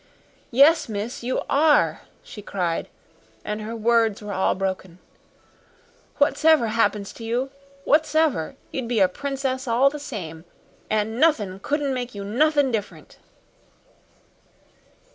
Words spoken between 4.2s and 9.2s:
all broken. "Whats'ever 'appens to you whats'ever you'd be a